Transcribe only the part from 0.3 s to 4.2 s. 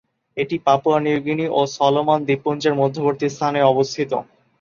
এটি Papua New Guinea এবং Solomon দ্বীপপুঞ্জের মধ্যবর্তী স্থানে অবস্থিত।